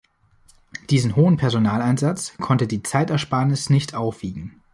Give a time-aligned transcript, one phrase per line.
[0.89, 4.59] Diesen hohen Personaleinsatz konnte die Zeitersparnis nicht aufwiegen.